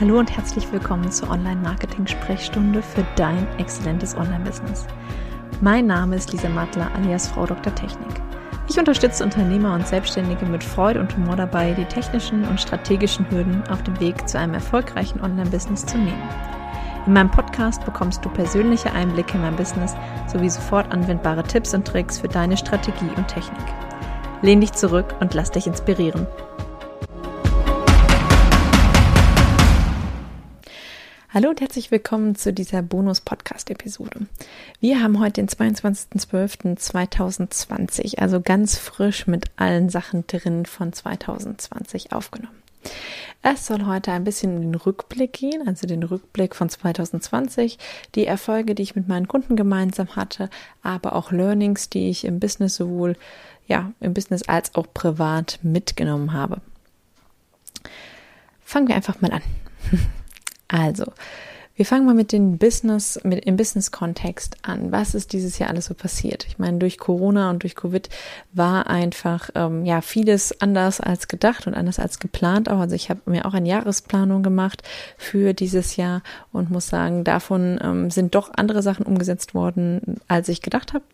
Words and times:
Hallo 0.00 0.18
und 0.18 0.36
herzlich 0.36 0.70
willkommen 0.72 1.10
zur 1.10 1.30
Online-Marketing-Sprechstunde 1.30 2.82
für 2.82 3.04
dein 3.16 3.46
exzellentes 3.58 4.16
Online-Business. 4.16 4.86
Mein 5.60 5.86
Name 5.86 6.16
ist 6.16 6.32
Lisa 6.32 6.48
Mattler 6.48 6.90
alias 6.94 7.28
Frau 7.28 7.46
Dr. 7.46 7.74
Technik. 7.74 8.20
Ich 8.68 8.78
unterstütze 8.78 9.22
Unternehmer 9.22 9.74
und 9.74 9.86
Selbstständige 9.86 10.46
mit 10.46 10.64
Freude 10.64 11.00
und 11.00 11.16
Humor 11.16 11.36
dabei, 11.36 11.72
die 11.72 11.84
technischen 11.84 12.44
und 12.44 12.60
strategischen 12.60 13.30
Hürden 13.30 13.62
auf 13.68 13.82
dem 13.82 13.98
Weg 14.00 14.28
zu 14.28 14.38
einem 14.38 14.54
erfolgreichen 14.54 15.20
Online-Business 15.20 15.86
zu 15.86 15.96
nehmen. 15.96 16.22
In 17.06 17.12
meinem 17.12 17.30
Podcast 17.30 17.84
bekommst 17.84 18.24
du 18.24 18.30
persönliche 18.30 18.92
Einblicke 18.92 19.34
in 19.34 19.42
mein 19.42 19.56
Business 19.56 19.94
sowie 20.26 20.48
sofort 20.48 20.90
anwendbare 20.92 21.42
Tipps 21.42 21.74
und 21.74 21.86
Tricks 21.86 22.18
für 22.18 22.28
deine 22.28 22.56
Strategie 22.56 23.10
und 23.16 23.28
Technik. 23.28 23.66
Lehn 24.40 24.60
dich 24.60 24.72
zurück 24.72 25.14
und 25.20 25.34
lass 25.34 25.50
dich 25.50 25.66
inspirieren. 25.66 26.26
Hallo 31.34 31.50
und 31.50 31.60
herzlich 31.60 31.90
willkommen 31.90 32.34
zu 32.36 32.52
dieser 32.52 32.80
Bonus-Podcast-Episode. 32.80 34.28
Wir 34.78 35.02
haben 35.02 35.18
heute 35.18 35.44
den 35.44 35.48
22.12.2020, 35.48 38.18
also 38.18 38.40
ganz 38.40 38.78
frisch 38.78 39.26
mit 39.26 39.46
allen 39.56 39.88
Sachen 39.88 40.28
drin 40.28 40.64
von 40.64 40.92
2020 40.92 42.12
aufgenommen. 42.12 42.62
Es 43.42 43.66
soll 43.66 43.84
heute 43.84 44.12
ein 44.12 44.22
bisschen 44.22 44.54
in 44.54 44.62
den 44.62 44.76
Rückblick 44.76 45.32
gehen, 45.32 45.66
also 45.66 45.88
den 45.88 46.04
Rückblick 46.04 46.54
von 46.54 46.68
2020, 46.68 47.78
die 48.14 48.26
Erfolge, 48.26 48.76
die 48.76 48.84
ich 48.84 48.94
mit 48.94 49.08
meinen 49.08 49.26
Kunden 49.26 49.56
gemeinsam 49.56 50.14
hatte, 50.14 50.48
aber 50.84 51.16
auch 51.16 51.32
Learnings, 51.32 51.90
die 51.90 52.10
ich 52.10 52.26
im 52.26 52.38
Business 52.38 52.76
sowohl 52.76 53.16
ja, 53.66 53.90
im 53.98 54.14
Business 54.14 54.44
als 54.44 54.76
auch 54.76 54.86
privat 54.94 55.58
mitgenommen 55.64 56.32
habe. 56.32 56.60
Fangen 58.60 58.86
wir 58.86 58.94
einfach 58.94 59.20
mal 59.20 59.32
an. 59.32 59.42
Also, 60.68 61.04
wir 61.76 61.84
fangen 61.84 62.06
mal 62.06 62.14
mit 62.14 62.30
dem 62.30 62.56
Business, 62.56 63.18
mit 63.24 63.44
im 63.46 63.56
Business-Kontext 63.56 64.58
an. 64.62 64.92
Was 64.92 65.16
ist 65.16 65.32
dieses 65.32 65.58
Jahr 65.58 65.70
alles 65.70 65.86
so 65.86 65.94
passiert? 65.94 66.46
Ich 66.46 66.60
meine, 66.60 66.78
durch 66.78 66.98
Corona 66.98 67.50
und 67.50 67.64
durch 67.64 67.74
Covid 67.74 68.08
war 68.52 68.86
einfach 68.86 69.50
ähm, 69.56 69.84
ja 69.84 70.00
vieles 70.00 70.60
anders 70.60 71.00
als 71.00 71.26
gedacht 71.26 71.66
und 71.66 71.74
anders 71.74 71.98
als 71.98 72.20
geplant. 72.20 72.68
Auch 72.68 72.78
also 72.78 72.94
ich 72.94 73.10
habe 73.10 73.28
mir 73.28 73.44
auch 73.44 73.54
eine 73.54 73.68
Jahresplanung 73.68 74.44
gemacht 74.44 74.84
für 75.18 75.52
dieses 75.52 75.96
Jahr 75.96 76.22
und 76.52 76.70
muss 76.70 76.86
sagen, 76.86 77.24
davon 77.24 77.80
ähm, 77.82 78.08
sind 78.08 78.36
doch 78.36 78.52
andere 78.54 78.80
Sachen 78.80 79.04
umgesetzt 79.04 79.52
worden, 79.52 80.20
als 80.28 80.48
ich 80.48 80.62
gedacht 80.62 80.92
habe. 80.92 81.04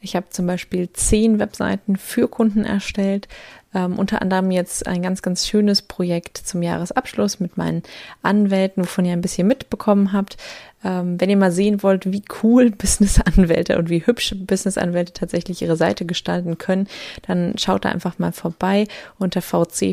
Ich 0.00 0.14
habe 0.14 0.28
zum 0.30 0.46
Beispiel 0.46 0.92
zehn 0.92 1.38
Webseiten 1.38 1.96
für 1.96 2.28
Kunden 2.28 2.64
erstellt, 2.64 3.26
ähm, 3.74 3.98
unter 3.98 4.22
anderem 4.22 4.50
jetzt 4.50 4.86
ein 4.86 5.02
ganz, 5.02 5.20
ganz 5.20 5.46
schönes 5.46 5.82
Projekt 5.82 6.38
zum 6.38 6.62
Jahresabschluss 6.62 7.38
mit 7.38 7.58
meinen 7.58 7.82
Anwälten, 8.22 8.84
wovon 8.84 9.04
ihr 9.04 9.12
ein 9.12 9.20
bisschen 9.20 9.46
mitbekommen 9.46 10.14
habt. 10.14 10.38
Ähm, 10.84 11.20
wenn 11.20 11.28
ihr 11.28 11.36
mal 11.36 11.52
sehen 11.52 11.82
wollt, 11.82 12.10
wie 12.10 12.22
cool 12.42 12.70
Businessanwälte 12.76 13.76
und 13.76 13.90
wie 13.90 14.06
hübsch 14.06 14.34
Businessanwälte 14.38 15.12
tatsächlich 15.12 15.60
ihre 15.60 15.76
Seite 15.76 16.06
gestalten 16.06 16.56
können, 16.56 16.88
dann 17.26 17.58
schaut 17.58 17.84
da 17.84 17.90
einfach 17.90 18.18
mal 18.18 18.32
vorbei 18.32 18.86
unter 19.18 19.42
vcvf.legal. 19.42 19.90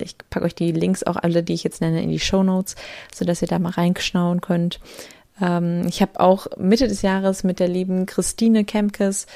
Ich 0.00 0.16
packe 0.30 0.46
euch 0.46 0.54
die 0.54 0.72
Links 0.72 1.02
auch 1.02 1.16
alle, 1.16 1.42
die 1.42 1.54
ich 1.54 1.64
jetzt 1.64 1.82
nenne, 1.82 2.02
in 2.02 2.10
die 2.10 2.20
Show 2.20 2.42
Notes, 2.42 2.76
sodass 3.14 3.42
ihr 3.42 3.48
da 3.48 3.58
mal 3.58 3.72
reinschnauen 3.72 4.40
könnt. 4.40 4.80
Ähm, 5.40 5.86
ich 5.86 6.00
habe 6.02 6.20
auch 6.20 6.46
Mitte 6.56 6.88
des 6.88 7.02
Jahres 7.02 7.44
mit 7.44 7.60
der 7.60 7.68
lieben 7.68 8.06
Christine 8.06 8.64
Kemkes 8.64 9.26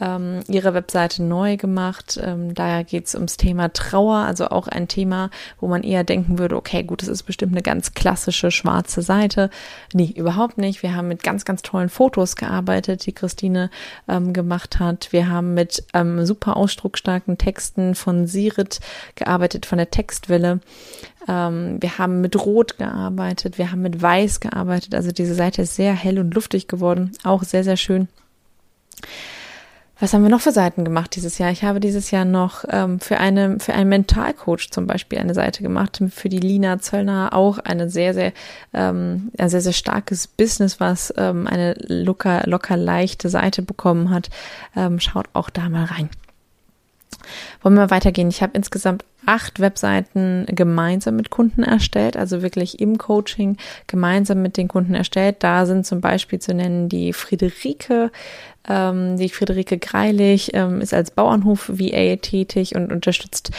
ähm, 0.00 0.40
ihre 0.48 0.74
Webseite 0.74 1.22
neu 1.22 1.56
gemacht. 1.56 2.18
Ähm, 2.22 2.54
da 2.54 2.82
geht 2.82 3.06
es 3.06 3.14
ums 3.14 3.36
Thema 3.36 3.72
Trauer, 3.72 4.18
also 4.18 4.48
auch 4.48 4.68
ein 4.68 4.88
Thema, 4.88 5.30
wo 5.60 5.68
man 5.68 5.82
eher 5.82 6.04
denken 6.04 6.38
würde, 6.38 6.56
okay, 6.56 6.82
gut, 6.82 7.02
das 7.02 7.08
ist 7.08 7.22
bestimmt 7.22 7.52
eine 7.52 7.62
ganz 7.62 7.94
klassische 7.94 8.50
schwarze 8.50 9.02
Seite. 9.02 9.50
Nee, 9.92 10.12
überhaupt 10.14 10.58
nicht. 10.58 10.82
Wir 10.82 10.94
haben 10.94 11.08
mit 11.08 11.22
ganz, 11.22 11.44
ganz 11.44 11.62
tollen 11.62 11.88
Fotos 11.88 12.36
gearbeitet, 12.36 13.06
die 13.06 13.12
Christine 13.12 13.70
ähm, 14.08 14.32
gemacht 14.32 14.78
hat. 14.78 15.12
Wir 15.12 15.28
haben 15.28 15.54
mit 15.54 15.84
ähm, 15.94 16.26
super 16.26 16.56
ausdrucksstarken 16.56 17.38
Texten 17.38 17.94
von 17.94 18.26
Sirit 18.26 18.80
gearbeitet, 19.14 19.66
von 19.66 19.78
der 19.78 19.90
Textwelle. 19.90 20.60
Ähm, 21.28 21.78
wir 21.80 21.98
haben 21.98 22.20
mit 22.20 22.36
Rot 22.36 22.78
gearbeitet, 22.78 23.58
wir 23.58 23.72
haben 23.72 23.82
mit 23.82 24.00
Weiß 24.00 24.40
gearbeitet. 24.40 24.94
Also 24.94 25.10
diese 25.10 25.34
Seite 25.34 25.62
ist 25.62 25.76
sehr 25.76 25.94
hell 25.94 26.18
und 26.18 26.34
luftig 26.34 26.68
geworden, 26.68 27.12
auch 27.24 27.42
sehr, 27.42 27.64
sehr 27.64 27.76
schön. 27.76 28.08
Was 29.98 30.12
haben 30.12 30.22
wir 30.22 30.28
noch 30.28 30.42
für 30.42 30.52
Seiten 30.52 30.84
gemacht 30.84 31.16
dieses 31.16 31.38
Jahr? 31.38 31.50
Ich 31.50 31.64
habe 31.64 31.80
dieses 31.80 32.10
Jahr 32.10 32.26
noch 32.26 32.64
ähm, 32.68 33.00
für 33.00 33.16
eine 33.16 33.58
für 33.60 33.72
einen 33.72 33.88
Mentalcoach 33.88 34.70
zum 34.70 34.86
Beispiel 34.86 35.18
eine 35.18 35.32
Seite 35.32 35.62
gemacht, 35.62 36.02
für 36.10 36.28
die 36.28 36.38
Lina 36.38 36.78
Zöllner 36.78 37.30
auch 37.32 37.58
eine 37.58 37.88
sehr 37.88 38.12
sehr 38.12 38.32
ähm, 38.74 39.30
ein 39.38 39.48
sehr 39.48 39.62
sehr 39.62 39.72
starkes 39.72 40.26
Business, 40.26 40.80
was 40.80 41.14
ähm, 41.16 41.46
eine 41.46 41.72
locker 41.86 42.42
locker 42.44 42.76
leichte 42.76 43.30
Seite 43.30 43.62
bekommen 43.62 44.10
hat. 44.10 44.28
Ähm, 44.76 45.00
schaut 45.00 45.28
auch 45.32 45.48
da 45.48 45.70
mal 45.70 45.86
rein. 45.86 46.10
Wollen 47.62 47.76
wir 47.76 47.90
weitergehen? 47.90 48.28
Ich 48.28 48.42
habe 48.42 48.52
insgesamt 48.54 49.02
acht 49.26 49.60
Webseiten 49.60 50.46
gemeinsam 50.48 51.16
mit 51.16 51.30
Kunden 51.30 51.62
erstellt, 51.62 52.16
also 52.16 52.42
wirklich 52.42 52.80
im 52.80 52.98
Coaching 52.98 53.56
gemeinsam 53.86 54.42
mit 54.42 54.56
den 54.56 54.68
Kunden 54.68 54.94
erstellt. 54.94 55.36
Da 55.40 55.66
sind 55.66 55.86
zum 55.86 56.00
Beispiel 56.00 56.38
zu 56.38 56.54
nennen 56.54 56.88
die 56.88 57.12
Friederike, 57.12 58.10
ähm, 58.68 59.16
die 59.16 59.28
Friederike 59.28 59.78
Greilich 59.78 60.54
ähm, 60.54 60.80
ist 60.80 60.94
als 60.94 61.10
Bauernhof 61.10 61.68
VA 61.68 62.16
tätig 62.16 62.74
und 62.74 62.92
unterstützt 62.92 63.50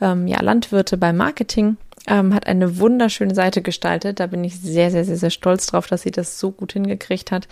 ähm, 0.00 0.26
ja, 0.26 0.40
Landwirte 0.42 0.96
beim 0.96 1.16
Marketing. 1.16 1.76
Ähm, 2.06 2.34
hat 2.34 2.46
eine 2.46 2.78
wunderschöne 2.78 3.34
Seite 3.34 3.62
gestaltet. 3.62 4.20
Da 4.20 4.26
bin 4.26 4.44
ich 4.44 4.60
sehr, 4.60 4.90
sehr, 4.90 5.04
sehr, 5.04 5.16
sehr 5.16 5.30
stolz 5.30 5.66
drauf, 5.66 5.86
dass 5.86 6.02
sie 6.02 6.10
das 6.10 6.38
so 6.38 6.50
gut 6.50 6.74
hingekriegt 6.74 7.30
hat. 7.30 7.48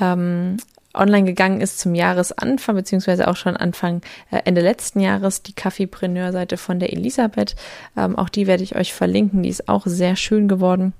Ähm, 0.00 0.58
online 0.98 1.24
gegangen 1.24 1.60
ist 1.60 1.78
zum 1.78 1.94
Jahresanfang, 1.94 2.76
beziehungsweise 2.76 3.28
auch 3.28 3.36
schon 3.36 3.56
Anfang, 3.56 4.02
äh, 4.30 4.40
Ende 4.44 4.60
letzten 4.60 5.00
Jahres, 5.00 5.42
die 5.42 5.54
Kaffeepreneur-Seite 5.54 6.56
von 6.56 6.78
der 6.78 6.92
Elisabeth. 6.92 7.56
Ähm, 7.96 8.16
auch 8.16 8.28
die 8.28 8.46
werde 8.46 8.62
ich 8.62 8.76
euch 8.76 8.92
verlinken. 8.92 9.42
Die 9.42 9.48
ist 9.48 9.68
auch 9.68 9.86
sehr 9.86 10.16
schön 10.16 10.48
geworden. 10.48 10.92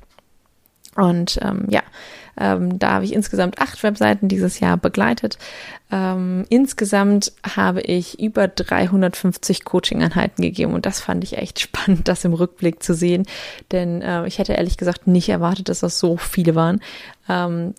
Und 0.98 1.38
ähm, 1.42 1.66
ja, 1.68 1.82
ähm, 2.36 2.78
da 2.78 2.92
habe 2.92 3.04
ich 3.04 3.12
insgesamt 3.12 3.60
acht 3.60 3.82
Webseiten 3.82 4.28
dieses 4.28 4.60
Jahr 4.60 4.76
begleitet. 4.76 5.38
Ähm, 5.90 6.44
insgesamt 6.48 7.32
habe 7.56 7.80
ich 7.80 8.20
über 8.20 8.48
350 8.48 9.64
Coaching-Einheiten 9.64 10.42
gegeben 10.42 10.74
und 10.74 10.86
das 10.86 11.00
fand 11.00 11.24
ich 11.24 11.38
echt 11.38 11.60
spannend, 11.60 12.08
das 12.08 12.24
im 12.24 12.32
Rückblick 12.32 12.82
zu 12.82 12.94
sehen, 12.94 13.26
denn 13.72 14.02
äh, 14.02 14.26
ich 14.26 14.38
hätte 14.38 14.54
ehrlich 14.54 14.76
gesagt 14.76 15.06
nicht 15.06 15.28
erwartet, 15.28 15.68
dass 15.68 15.80
das 15.80 15.98
so 15.98 16.16
viele 16.16 16.54
waren. 16.54 16.80
Ähm, 17.28 17.74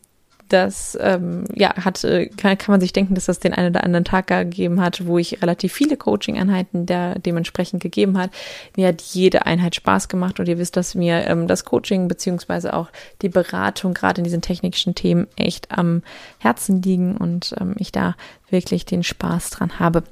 das 0.49 0.97
ähm, 1.01 1.45
ja 1.55 1.73
hat 1.75 2.03
äh, 2.03 2.27
kann, 2.27 2.57
kann 2.57 2.73
man 2.73 2.81
sich 2.81 2.93
denken, 2.93 3.15
dass 3.15 3.25
das 3.25 3.39
den 3.39 3.53
einen 3.53 3.69
oder 3.69 3.83
anderen 3.83 4.05
Tag 4.05 4.27
gegeben 4.27 4.81
hat, 4.81 5.05
wo 5.05 5.17
ich 5.17 5.41
relativ 5.41 5.73
viele 5.73 5.97
Coaching-Einheiten 5.97 6.85
der 6.85 7.19
dementsprechend 7.19 7.81
gegeben 7.81 8.17
hat. 8.17 8.31
Mir 8.75 8.89
hat 8.89 9.01
jede 9.01 9.45
Einheit 9.45 9.75
Spaß 9.75 10.07
gemacht 10.07 10.39
und 10.39 10.47
ihr 10.47 10.57
wisst, 10.57 10.77
dass 10.77 10.95
mir 10.95 11.25
ähm, 11.27 11.47
das 11.47 11.65
Coaching 11.65 12.07
beziehungsweise 12.07 12.73
auch 12.73 12.89
die 13.21 13.29
Beratung 13.29 13.93
gerade 13.93 14.19
in 14.19 14.23
diesen 14.23 14.41
technischen 14.41 14.95
Themen 14.95 15.27
echt 15.35 15.71
am 15.71 16.03
Herzen 16.39 16.81
liegen 16.81 17.17
und 17.17 17.55
ähm, 17.59 17.75
ich 17.77 17.91
da 17.91 18.16
wirklich 18.49 18.85
den 18.85 19.03
Spaß 19.03 19.51
dran 19.51 19.79
habe. 19.79 20.03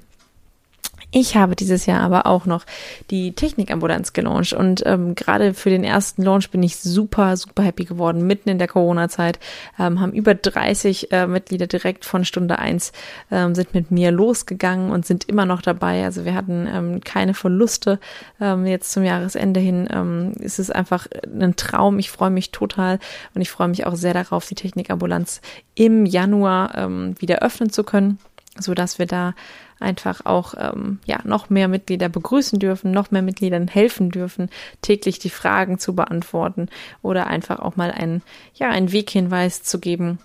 Ich 1.10 1.38
habe 1.38 1.56
dieses 1.56 1.86
Jahr 1.86 2.02
aber 2.02 2.26
auch 2.26 2.46
noch 2.46 2.66
die 3.10 3.32
Technikambulanz 3.32 4.12
gelauncht 4.12 4.52
und 4.52 4.84
ähm, 4.86 5.16
gerade 5.16 5.54
für 5.54 5.70
den 5.70 5.86
ersten 5.86 6.22
Launch 6.22 6.52
bin 6.52 6.62
ich 6.62 6.76
super, 6.78 7.38
super 7.38 7.64
happy 7.64 7.86
geworden. 7.86 8.28
Mitten 8.28 8.50
in 8.50 8.60
der 8.60 8.68
Corona-Zeit 8.68 9.40
ähm, 9.80 10.02
haben 10.02 10.12
über 10.12 10.36
30 10.36 11.14
äh, 11.14 11.26
Mitglieder 11.26 11.68
direkt 11.68 12.04
von 12.04 12.26
Stunde 12.26 12.60
eins 12.60 12.92
ähm, 13.32 13.56
sind 13.56 13.74
mit 13.74 13.90
mir 13.90 14.12
losgegangen 14.12 14.92
und 14.92 15.06
sind 15.06 15.24
immer 15.30 15.46
noch 15.46 15.62
dabei. 15.62 16.04
Also 16.04 16.26
wir 16.26 16.36
hatten 16.36 16.68
ähm, 16.70 17.02
keine 17.02 17.34
Verluste 17.34 18.00
ähm, 18.42 18.66
jetzt 18.66 18.92
zum 18.92 19.04
Jahresende 19.04 19.62
hin. 19.62 19.88
Ähm, 19.90 20.34
es 20.42 20.60
ist 20.60 20.76
einfach 20.76 21.08
ein 21.24 21.56
Traum. 21.56 22.00
Ich 22.00 22.12
freue 22.12 22.32
mich 22.32 22.52
total 22.52 23.00
und 23.34 23.42
ich 23.42 23.50
freue 23.50 23.70
mich 23.70 23.86
auch 23.86 23.96
sehr 23.96 24.14
darauf, 24.14 24.46
die 24.46 24.56
Technikambulanz 24.56 25.40
im 25.74 26.06
Januar 26.06 26.76
ähm, 26.76 27.16
wieder 27.20 27.40
öffnen 27.40 27.70
zu 27.70 27.86
können, 27.86 28.20
so 28.60 28.74
dass 28.74 29.00
wir 29.00 29.06
da 29.06 29.36
einfach 29.80 30.26
auch 30.26 30.54
ähm, 30.58 31.00
ja 31.06 31.20
noch 31.24 31.50
mehr 31.50 31.68
Mitglieder 31.68 32.10
begrüßen 32.10 32.60
dürfen, 32.60 32.92
noch 32.92 33.12
mehr 33.12 33.22
Mitgliedern 33.22 33.68
helfen 33.68 34.10
dürfen, 34.10 34.50
täglich 34.82 35.20
die 35.20 35.30
Fragen 35.30 35.80
zu 35.80 35.96
beantworten 35.96 36.70
oder 37.02 37.28
einfach 37.28 37.60
auch 37.60 37.76
mal 37.76 37.92
einen 37.92 38.22
ja 38.56 38.70
einen 38.70 38.92
Weghinweis 38.92 39.64
zu 39.64 39.80
geben, 39.80 40.20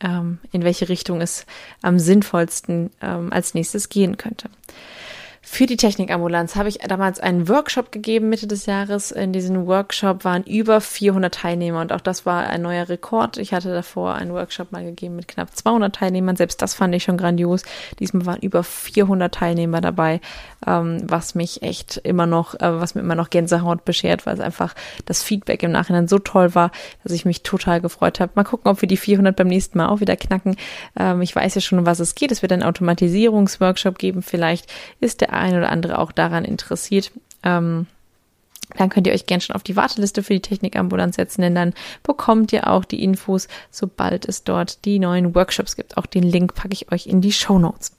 ähm, 0.00 0.38
in 0.52 0.64
welche 0.64 0.88
Richtung 0.88 1.20
es 1.20 1.46
am 1.82 1.98
sinnvollsten 1.98 2.90
ähm, 3.00 3.32
als 3.32 3.54
nächstes 3.54 3.88
gehen 3.88 4.16
könnte. 4.16 4.48
Für 5.40 5.66
die 5.66 5.76
Technikambulanz 5.76 6.56
habe 6.56 6.68
ich 6.68 6.78
damals 6.78 7.20
einen 7.20 7.48
Workshop 7.48 7.92
gegeben 7.92 8.28
Mitte 8.28 8.46
des 8.46 8.66
Jahres. 8.66 9.12
In 9.12 9.32
diesem 9.32 9.66
Workshop 9.66 10.24
waren 10.24 10.42
über 10.42 10.80
400 10.80 11.32
Teilnehmer 11.32 11.80
und 11.80 11.92
auch 11.92 12.00
das 12.00 12.26
war 12.26 12.46
ein 12.46 12.62
neuer 12.62 12.88
Rekord. 12.88 13.38
Ich 13.38 13.52
hatte 13.52 13.72
davor 13.72 14.14
einen 14.14 14.32
Workshop 14.32 14.72
mal 14.72 14.84
gegeben 14.84 15.16
mit 15.16 15.28
knapp 15.28 15.54
200 15.54 15.94
Teilnehmern. 15.94 16.36
Selbst 16.36 16.60
das 16.60 16.74
fand 16.74 16.94
ich 16.94 17.04
schon 17.04 17.16
grandios. 17.16 17.62
Diesmal 18.00 18.26
waren 18.26 18.40
über 18.40 18.64
400 18.64 19.32
Teilnehmer 19.32 19.80
dabei, 19.80 20.20
ähm, 20.66 21.02
was 21.04 21.34
mich 21.34 21.62
echt 21.62 21.98
immer 21.98 22.26
noch, 22.26 22.54
äh, 22.54 22.80
was 22.80 22.94
mir 22.94 23.00
immer 23.00 23.14
noch 23.14 23.30
Gänsehaut 23.30 23.84
beschert, 23.84 24.26
weil 24.26 24.34
es 24.34 24.40
einfach 24.40 24.74
das 25.06 25.22
Feedback 25.22 25.62
im 25.62 25.70
Nachhinein 25.70 26.08
so 26.08 26.18
toll 26.18 26.54
war, 26.54 26.72
dass 27.04 27.12
ich 27.12 27.24
mich 27.24 27.42
total 27.42 27.80
gefreut 27.80 28.18
habe. 28.20 28.32
Mal 28.34 28.44
gucken, 28.44 28.70
ob 28.70 28.82
wir 28.82 28.88
die 28.88 28.96
400 28.96 29.36
beim 29.36 29.48
nächsten 29.48 29.78
Mal 29.78 29.88
auch 29.88 30.00
wieder 30.00 30.16
knacken. 30.16 30.56
Ähm, 30.98 31.22
ich 31.22 31.34
weiß 31.34 31.54
ja 31.54 31.60
schon, 31.60 31.78
um 31.78 31.86
was 31.86 32.00
es 32.00 32.14
geht. 32.14 32.32
Es 32.32 32.42
wird 32.42 32.52
einen 32.52 32.64
Automatisierungsworkshop 32.64 33.98
geben. 33.98 34.22
Vielleicht 34.22 34.66
ist 35.00 35.20
der 35.20 35.27
ein 35.30 35.56
oder 35.56 35.70
andere 35.70 35.98
auch 35.98 36.12
daran 36.12 36.44
interessiert. 36.44 37.10
Ähm, 37.42 37.86
dann 38.76 38.90
könnt 38.90 39.06
ihr 39.06 39.12
euch 39.12 39.26
gern 39.26 39.40
schon 39.40 39.56
auf 39.56 39.62
die 39.62 39.76
Warteliste 39.76 40.22
für 40.22 40.34
die 40.34 40.42
Technikambulanz 40.42 41.16
setzen, 41.16 41.42
denn 41.42 41.54
dann 41.54 41.74
bekommt 42.02 42.52
ihr 42.52 42.68
auch 42.68 42.84
die 42.84 43.02
Infos, 43.02 43.48
sobald 43.70 44.26
es 44.26 44.44
dort 44.44 44.84
die 44.84 44.98
neuen 44.98 45.34
Workshops 45.34 45.76
gibt. 45.76 45.96
Auch 45.96 46.06
den 46.06 46.22
Link 46.22 46.54
packe 46.54 46.74
ich 46.74 46.92
euch 46.92 47.06
in 47.06 47.20
die 47.20 47.32
Show 47.32 47.58
Notes. 47.58 47.92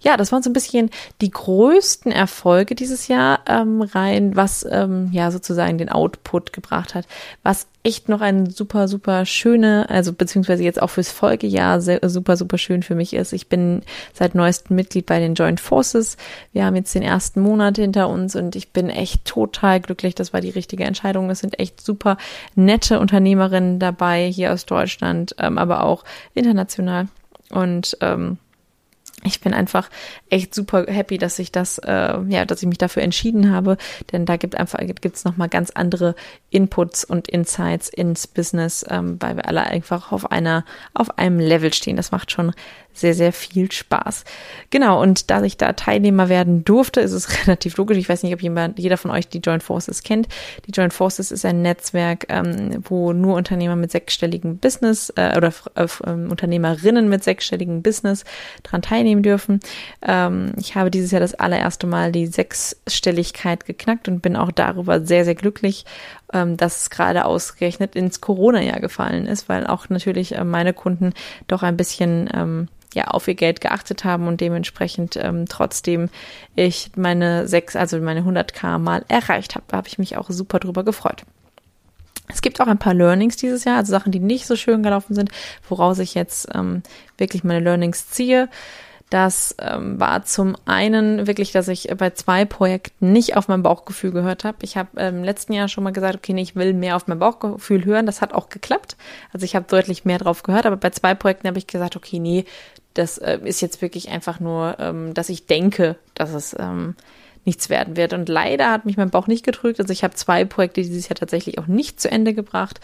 Ja, 0.00 0.16
das 0.16 0.32
waren 0.32 0.42
so 0.42 0.50
ein 0.50 0.54
bisschen 0.54 0.90
die 1.20 1.30
größten 1.30 2.10
Erfolge 2.10 2.74
dieses 2.74 3.08
Jahr 3.08 3.40
ähm, 3.46 3.82
rein, 3.82 4.34
was 4.36 4.66
ähm, 4.68 5.10
ja 5.12 5.30
sozusagen 5.30 5.78
den 5.78 5.90
Output 5.90 6.52
gebracht 6.52 6.94
hat. 6.94 7.06
Was 7.42 7.66
echt 7.84 8.08
noch 8.08 8.22
ein 8.22 8.48
super, 8.48 8.88
super 8.88 9.26
schöne, 9.26 9.86
also 9.90 10.14
beziehungsweise 10.14 10.64
jetzt 10.64 10.80
auch 10.80 10.88
fürs 10.88 11.12
Folgejahr 11.12 11.82
sehr, 11.82 12.00
super, 12.08 12.38
super 12.38 12.56
schön 12.56 12.82
für 12.82 12.94
mich 12.94 13.12
ist. 13.12 13.34
Ich 13.34 13.48
bin 13.48 13.82
seit 14.14 14.34
neuestem 14.34 14.74
Mitglied 14.74 15.04
bei 15.04 15.20
den 15.20 15.34
Joint 15.34 15.60
Forces. 15.60 16.16
Wir 16.54 16.64
haben 16.64 16.76
jetzt 16.76 16.94
den 16.94 17.02
ersten 17.02 17.42
Monat 17.42 17.76
hinter 17.76 18.08
uns 18.08 18.36
und 18.36 18.56
ich 18.56 18.70
bin 18.72 18.88
echt 18.88 19.26
total 19.26 19.80
glücklich. 19.80 20.13
Das 20.18 20.32
war 20.32 20.40
die 20.40 20.50
richtige 20.50 20.84
Entscheidung. 20.84 21.30
Es 21.30 21.40
sind 21.40 21.58
echt 21.58 21.80
super 21.80 22.16
nette 22.54 22.98
Unternehmerinnen 23.00 23.78
dabei 23.78 24.30
hier 24.30 24.52
aus 24.52 24.66
Deutschland, 24.66 25.34
ähm, 25.38 25.58
aber 25.58 25.84
auch 25.84 26.04
international. 26.34 27.08
Und 27.50 27.96
ähm, 28.00 28.38
ich 29.24 29.40
bin 29.40 29.54
einfach 29.54 29.90
echt 30.30 30.54
super 30.54 30.84
happy, 30.86 31.18
dass 31.18 31.38
ich 31.38 31.50
das, 31.50 31.78
äh, 31.78 32.18
ja, 32.28 32.44
dass 32.44 32.62
ich 32.62 32.68
mich 32.68 32.78
dafür 32.78 33.02
entschieden 33.02 33.50
habe, 33.50 33.76
denn 34.12 34.26
da 34.26 34.36
gibt 34.36 34.56
einfach 34.56 34.80
gibt's 35.00 35.24
noch 35.24 35.36
mal 35.36 35.48
ganz 35.48 35.70
andere 35.70 36.14
Inputs 36.50 37.04
und 37.04 37.28
Insights 37.28 37.88
ins 37.88 38.26
Business, 38.26 38.84
ähm, 38.88 39.16
weil 39.20 39.36
wir 39.36 39.48
alle 39.48 39.62
einfach 39.62 40.12
auf 40.12 40.30
einer 40.30 40.64
auf 40.92 41.18
einem 41.18 41.38
Level 41.38 41.72
stehen. 41.72 41.96
Das 41.96 42.12
macht 42.12 42.30
schon 42.30 42.52
sehr, 42.94 43.14
sehr 43.14 43.32
viel 43.32 43.70
Spaß. 43.70 44.24
Genau, 44.70 45.02
und 45.02 45.30
da 45.30 45.42
ich 45.42 45.56
da 45.56 45.72
Teilnehmer 45.72 46.28
werden 46.28 46.64
durfte, 46.64 47.00
ist 47.00 47.12
es 47.12 47.28
relativ 47.46 47.76
logisch. 47.76 47.98
Ich 47.98 48.08
weiß 48.08 48.22
nicht, 48.22 48.32
ob 48.32 48.42
jemand, 48.42 48.78
jeder 48.78 48.96
von 48.96 49.10
euch 49.10 49.28
die 49.28 49.38
Joint 49.38 49.62
Forces 49.62 50.02
kennt. 50.02 50.28
Die 50.66 50.70
Joint 50.70 50.92
Forces 50.92 51.32
ist 51.32 51.44
ein 51.44 51.60
Netzwerk, 51.60 52.26
ähm, 52.28 52.82
wo 52.84 53.12
nur 53.12 53.36
Unternehmer 53.36 53.76
mit 53.76 53.90
sechsstelligen 53.90 54.58
Business 54.58 55.12
äh, 55.16 55.36
oder 55.36 55.52
äh, 55.74 56.10
Unternehmerinnen 56.10 57.08
mit 57.08 57.24
sechsstelligen 57.24 57.82
Business 57.82 58.24
dran 58.62 58.82
teilnehmen 58.82 59.13
dürfen. 59.22 59.60
Ähm, 60.02 60.52
ich 60.58 60.74
habe 60.74 60.90
dieses 60.90 61.10
Jahr 61.10 61.20
das 61.20 61.34
allererste 61.34 61.86
Mal 61.86 62.12
die 62.12 62.26
Sechsstelligkeit 62.26 63.64
geknackt 63.66 64.08
und 64.08 64.20
bin 64.20 64.36
auch 64.36 64.50
darüber 64.50 65.00
sehr, 65.00 65.24
sehr 65.24 65.34
glücklich, 65.34 65.84
ähm, 66.32 66.56
dass 66.56 66.82
es 66.82 66.90
gerade 66.90 67.24
ausgerechnet 67.24 67.94
ins 67.94 68.20
Corona-Jahr 68.20 68.80
gefallen 68.80 69.26
ist, 69.26 69.48
weil 69.48 69.66
auch 69.66 69.88
natürlich 69.88 70.34
äh, 70.34 70.44
meine 70.44 70.72
Kunden 70.72 71.12
doch 71.46 71.62
ein 71.62 71.76
bisschen 71.76 72.28
ähm, 72.34 72.68
ja 72.94 73.08
auf 73.08 73.28
ihr 73.28 73.34
Geld 73.34 73.60
geachtet 73.60 74.04
haben 74.04 74.26
und 74.28 74.40
dementsprechend 74.40 75.16
ähm, 75.16 75.46
trotzdem 75.48 76.08
ich 76.54 76.92
meine 76.96 77.48
sechs, 77.48 77.76
also 77.76 77.98
meine 77.98 78.22
100k 78.22 78.78
mal 78.78 79.04
erreicht 79.08 79.54
habe. 79.54 79.64
Da 79.68 79.76
habe 79.76 79.88
ich 79.88 79.98
mich 79.98 80.16
auch 80.16 80.30
super 80.30 80.60
drüber 80.60 80.84
gefreut. 80.84 81.24
Es 82.28 82.40
gibt 82.40 82.60
auch 82.60 82.66
ein 82.66 82.78
paar 82.78 82.94
Learnings 82.94 83.36
dieses 83.36 83.64
Jahr, 83.64 83.76
also 83.76 83.90
Sachen, 83.90 84.10
die 84.10 84.20
nicht 84.20 84.46
so 84.46 84.56
schön 84.56 84.82
gelaufen 84.82 85.14
sind, 85.14 85.30
woraus 85.68 85.98
ich 85.98 86.14
jetzt 86.14 86.48
ähm, 86.54 86.82
wirklich 87.18 87.44
meine 87.44 87.60
Learnings 87.60 88.08
ziehe. 88.08 88.48
Das 89.10 89.54
ähm, 89.60 90.00
war 90.00 90.24
zum 90.24 90.56
einen 90.64 91.26
wirklich, 91.26 91.52
dass 91.52 91.68
ich 91.68 91.88
bei 91.96 92.10
zwei 92.10 92.44
Projekten 92.44 93.12
nicht 93.12 93.36
auf 93.36 93.48
mein 93.48 93.62
Bauchgefühl 93.62 94.10
gehört 94.10 94.44
habe. 94.44 94.58
Ich 94.62 94.76
habe 94.76 95.00
im 95.00 95.18
ähm, 95.18 95.24
letzten 95.24 95.52
Jahr 95.52 95.68
schon 95.68 95.84
mal 95.84 95.92
gesagt, 95.92 96.16
okay, 96.16 96.32
nee, 96.32 96.42
ich 96.42 96.56
will 96.56 96.72
mehr 96.72 96.96
auf 96.96 97.06
mein 97.06 97.18
Bauchgefühl 97.18 97.84
hören. 97.84 98.06
Das 98.06 98.22
hat 98.22 98.32
auch 98.32 98.48
geklappt. 98.48 98.96
Also 99.32 99.44
ich 99.44 99.54
habe 99.54 99.66
deutlich 99.68 100.04
mehr 100.04 100.18
drauf 100.18 100.42
gehört, 100.42 100.66
aber 100.66 100.76
bei 100.76 100.90
zwei 100.90 101.14
Projekten 101.14 101.46
habe 101.46 101.58
ich 101.58 101.66
gesagt, 101.66 101.96
okay, 101.96 102.18
nee, 102.18 102.44
das 102.94 103.18
äh, 103.18 103.38
ist 103.44 103.60
jetzt 103.60 103.82
wirklich 103.82 104.08
einfach 104.08 104.40
nur, 104.40 104.76
ähm, 104.78 105.14
dass 105.14 105.28
ich 105.28 105.46
denke, 105.46 105.96
dass 106.14 106.32
es 106.32 106.56
ähm, 106.58 106.96
nichts 107.44 107.68
werden 107.68 107.96
wird. 107.96 108.12
Und 108.12 108.28
leider 108.28 108.70
hat 108.70 108.86
mich 108.86 108.96
mein 108.96 109.10
Bauch 109.10 109.26
nicht 109.26 109.44
getrügt. 109.44 109.80
Also 109.80 109.92
ich 109.92 110.04
habe 110.04 110.14
zwei 110.14 110.44
Projekte 110.44 110.82
dieses 110.82 111.08
Jahr 111.08 111.16
tatsächlich 111.16 111.58
auch 111.58 111.66
nicht 111.66 112.00
zu 112.00 112.10
Ende 112.10 112.34
gebracht. 112.34 112.80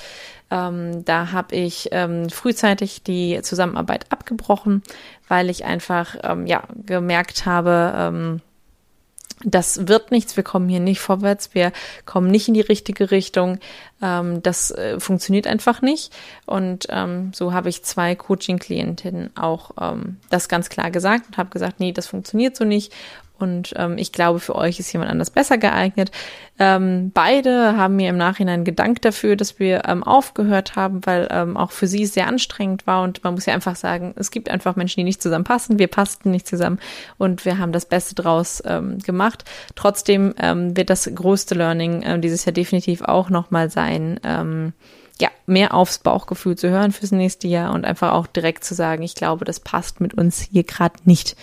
Ähm, 0.51 1.05
da 1.05 1.33
habe 1.33 1.55
ich 1.55 1.89
ähm, 1.93 2.29
frühzeitig 2.29 3.03
die 3.03 3.41
Zusammenarbeit 3.43 4.07
abgebrochen, 4.11 4.83
weil 5.29 5.49
ich 5.49 5.65
einfach 5.65 6.17
ähm, 6.23 6.47
ja 6.47 6.65
gemerkt 6.87 7.47
habe, 7.47 7.93
ähm, 7.97 8.41
das 9.43 9.89
wird 9.89 10.11
nichts, 10.11 10.37
wir 10.37 10.45
kommen 10.45 10.69
hier 10.69 10.81
nicht 10.81 11.01
vorwärts, 11.01 11.55
wir 11.55 11.73
kommen 12.05 12.31
nicht 12.31 12.49
in 12.49 12.53
die 12.53 12.61
richtige 12.61 13.11
Richtung, 13.11 13.59
ähm, 14.03 14.43
das 14.43 14.71
äh, 14.71 15.01
funktioniert 15.01 15.47
einfach 15.47 15.81
nicht. 15.81 16.13
Und 16.45 16.89
ähm, 16.91 17.33
so 17.35 17.55
habe 17.55 17.71
ich 17.71 17.83
zwei 17.83 18.15
Coaching-Klientinnen 18.15 19.37
auch 19.37 19.71
das 20.29 20.49
ganz 20.49 20.69
klar 20.69 20.91
gesagt 20.91 21.29
und 21.29 21.39
habe 21.39 21.51
gesagt, 21.51 21.81
nee, 21.81 21.93
das 21.93 22.07
funktioniert 22.07 22.57
so 22.57 22.65
nicht. 22.65 22.93
Und 23.41 23.75
ähm, 23.77 23.99
ich 23.99 24.13
glaube, 24.13 24.41
für 24.41 24.55
euch 24.55 24.79
ist 24.79 24.93
jemand 24.93 25.11
anders 25.11 25.31
besser 25.31 25.59
geeignet. 25.59 26.11
Ähm, 26.59 27.11
beide 27.15 27.77
haben 27.77 27.97
mir 27.97 28.11
im 28.11 28.19
Nachhinein 28.19 28.65
gedankt 28.65 29.05
dafür, 29.05 29.37
dass 29.37 29.59
wir 29.59 29.83
ähm, 29.87 30.03
aufgehört 30.03 30.77
haben, 30.77 31.05
weil 31.07 31.27
ähm, 31.31 31.57
auch 31.57 31.71
für 31.71 31.87
sie 31.87 32.03
es 32.03 32.15
sehr 32.15 32.27
anstrengend 32.27 32.87
war. 32.87 33.03
Und 33.03 33.25
man 33.25 33.35
muss 33.35 33.47
ja 33.47 33.55
einfach 33.55 33.77
sagen, 33.77 34.15
es 34.17 34.31
gibt 34.31 34.51
einfach 34.51 34.77
Menschen, 34.77 35.01
die 35.01 35.05
nicht 35.05 35.23
zusammenpassen. 35.23 35.79
Wir 35.79 35.89
passten 35.89 36.31
nicht 36.31 36.47
zusammen 36.47 36.79
und 37.17 37.45
wir 37.45 37.59
haben 37.59 37.73
das 37.73 37.87
Beste 37.87 38.15
draus 38.15 38.63
ähm, 38.67 38.99
gemacht. 38.99 39.45
Trotzdem 39.75 40.35
ähm, 40.39 40.77
wird 40.77 40.91
das 40.91 41.11
größte 41.13 41.55
Learning 41.55 42.03
äh, 42.03 42.19
dieses 42.19 42.45
Jahr 42.45 42.53
definitiv 42.53 43.03
auch 43.03 43.31
nochmal 43.31 43.71
sein. 43.71 44.21
Ähm, 44.23 44.73
ja, 45.21 45.29
mehr 45.47 45.75
aufs 45.75 45.99
Bauchgefühl 45.99 46.57
zu 46.57 46.71
hören 46.71 46.93
fürs 46.93 47.13
nächste 47.13 47.47
Jahr 47.47 47.73
und 47.75 47.85
einfach 47.85 48.13
auch 48.13 48.27
direkt 48.27 48.65
zu 48.65 48.75
sagen, 48.75 49.03
ich 49.03 49.15
glaube, 49.15 49.45
das 49.45 49.61
passt 49.61 50.01
mit 50.01 50.15
uns 50.15 50.41
hier 50.41 50.65
gerade 50.65 50.97
nicht. 51.05 51.37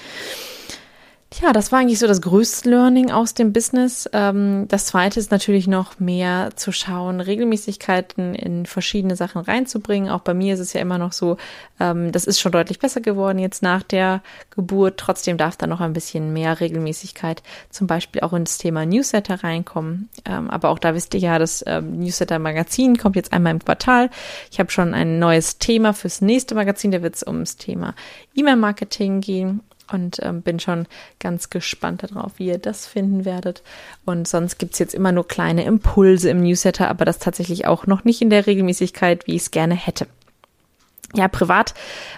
Tja, 1.38 1.54
das 1.54 1.72
war 1.72 1.78
eigentlich 1.78 2.00
so 2.00 2.08
das 2.08 2.24
größte 2.24 2.68
Learning 2.68 3.12
aus 3.12 3.36
dem 3.36 3.54
Business. 3.54 4.10
Ähm, 4.12 4.66
das 4.70 4.88
zweite 4.88 5.20
ist 5.20 5.30
natürlich 5.30 5.68
noch 5.68 6.00
mehr 6.00 6.50
zu 6.56 6.72
schauen, 6.72 7.22
Regelmäßigkeiten 7.22 8.34
in 8.34 8.66
verschiedene 8.66 9.16
Sachen 9.16 9.44
reinzubringen. 9.44 10.10
Auch 10.10 10.22
bei 10.22 10.34
mir 10.34 10.56
ist 10.56 10.60
es 10.60 10.74
ja 10.74 10.82
immer 10.82 10.98
noch 10.98 11.12
so, 11.12 11.38
ähm, 11.80 12.12
das 12.12 12.26
ist 12.26 12.40
schon 12.40 12.54
deutlich 12.54 12.80
besser 12.80 13.02
geworden 13.02 13.38
jetzt 13.38 13.62
nach 13.62 13.84
der 13.84 14.24
Geburt. 14.50 14.98
Trotzdem 14.98 15.38
darf 15.38 15.56
da 15.56 15.68
noch 15.68 15.80
ein 15.80 15.94
bisschen 15.94 16.34
mehr 16.34 16.60
Regelmäßigkeit 16.60 17.44
zum 17.70 17.86
Beispiel 17.86 18.22
auch 18.22 18.34
ins 18.34 18.58
Thema 18.58 18.88
Newsletter 18.88 19.44
reinkommen. 19.44 20.10
Ähm, 20.26 20.50
aber 20.50 20.70
auch 20.70 20.80
da 20.80 20.96
wisst 20.96 21.14
ihr 21.14 21.20
ja, 21.20 21.38
das 21.38 21.64
Newsletter-Magazin 21.64 22.98
kommt 22.98 23.16
jetzt 23.16 23.32
einmal 23.32 23.52
im 23.52 23.64
Quartal. 23.64 24.10
Ich 24.50 24.60
habe 24.60 24.72
schon 24.72 24.96
ein 24.96 25.20
neues 25.20 25.60
Thema 25.60 25.94
fürs 25.94 26.20
nächste 26.20 26.56
Magazin. 26.56 26.90
Da 26.90 27.04
wird 27.04 27.14
es 27.14 27.28
ums 27.28 27.58
Thema 27.58 27.94
E-Mail-Marketing 28.34 29.22
gehen 29.22 29.62
und 29.92 30.20
ähm, 30.22 30.42
bin 30.42 30.60
schon 30.60 30.88
ganz 31.20 31.50
gespannt 31.50 32.04
darauf, 32.04 32.34
wie 32.38 32.48
ihr 32.48 32.58
das 32.58 32.88
finden 32.88 33.26
werdet. 33.26 33.64
Und 34.06 34.28
sonst 34.28 34.58
gibt's 34.58 34.80
jetzt 34.80 34.94
immer 34.94 35.12
nur 35.12 35.28
kleine 35.28 35.66
Impulse 35.66 36.30
im 36.30 36.42
Newsletter, 36.42 36.90
aber 36.90 37.06
das 37.06 37.20
tatsächlich 37.20 37.66
auch 37.66 37.88
noch 37.88 38.04
nicht 38.04 38.22
in 38.22 38.30
der 38.30 38.48
Regelmäßigkeit, 38.48 39.28
wie 39.28 39.36
ich 39.36 39.44
es 39.44 39.52
gerne 39.52 39.76
hätte 39.76 40.08
ja, 41.16 41.30
privat, 41.30 41.74